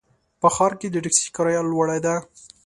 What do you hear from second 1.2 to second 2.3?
کرایه لوړه ده.